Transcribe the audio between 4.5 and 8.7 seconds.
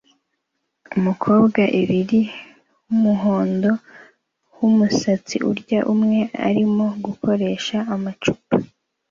wumusatsi urya umwe arimo gukoresha amacupa